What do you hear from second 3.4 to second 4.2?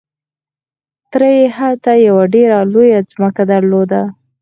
درلوده.